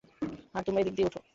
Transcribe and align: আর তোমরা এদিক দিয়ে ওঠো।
আর 0.55 0.61
তোমরা 0.65 0.81
এদিক 0.81 0.95
দিয়ে 0.97 1.07
ওঠো। 1.09 1.21